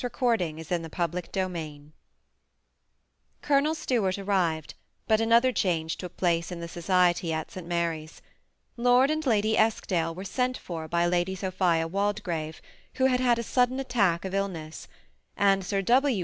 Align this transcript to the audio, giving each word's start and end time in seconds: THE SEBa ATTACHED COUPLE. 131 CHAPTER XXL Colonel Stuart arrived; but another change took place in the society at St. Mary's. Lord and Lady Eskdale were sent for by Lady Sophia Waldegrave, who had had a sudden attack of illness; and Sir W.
THE 0.03 0.07
SEBa 0.07 0.13
ATTACHED 0.33 0.91
COUPLE. 0.91 1.13
131 1.19 1.71
CHAPTER 1.73 1.77
XXL 1.85 1.91
Colonel 3.43 3.75
Stuart 3.75 4.17
arrived; 4.17 4.73
but 5.07 5.21
another 5.21 5.51
change 5.51 5.97
took 5.97 6.17
place 6.17 6.51
in 6.51 6.59
the 6.59 6.67
society 6.67 7.31
at 7.31 7.51
St. 7.51 7.67
Mary's. 7.67 8.19
Lord 8.77 9.11
and 9.11 9.23
Lady 9.27 9.55
Eskdale 9.55 10.15
were 10.15 10.23
sent 10.25 10.57
for 10.57 10.87
by 10.87 11.05
Lady 11.05 11.35
Sophia 11.35 11.87
Waldegrave, 11.87 12.63
who 12.95 13.05
had 13.05 13.19
had 13.19 13.37
a 13.37 13.43
sudden 13.43 13.79
attack 13.79 14.25
of 14.25 14.33
illness; 14.33 14.87
and 15.37 15.63
Sir 15.63 15.83
W. 15.83 16.19